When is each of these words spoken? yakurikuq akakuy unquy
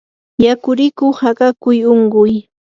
yakurikuq 0.45 1.17
akakuy 1.29 1.79
unquy 1.91 2.33